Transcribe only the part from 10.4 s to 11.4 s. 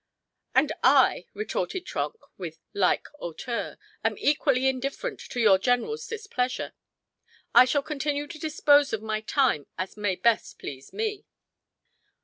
please me."